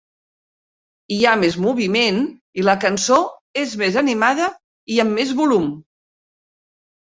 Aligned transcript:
Hi 1.15 1.17
ha 1.25 1.33
més 1.41 1.57
moviment 1.65 2.17
i 2.61 2.65
la 2.69 2.75
cançó 2.85 3.19
és 3.65 3.77
més 3.83 4.01
animada 4.03 4.49
i 4.97 4.99
amb 5.05 5.15
més 5.21 5.35
volum. 5.43 5.69